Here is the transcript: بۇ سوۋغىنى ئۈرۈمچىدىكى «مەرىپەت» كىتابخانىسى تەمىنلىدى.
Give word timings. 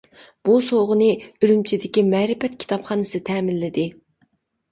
بۇ 0.47 0.53
سوۋغىنى 0.67 1.09
ئۈرۈمچىدىكى 1.43 2.03
«مەرىپەت» 2.13 2.57
كىتابخانىسى 2.63 3.23
تەمىنلىدى. 3.29 3.85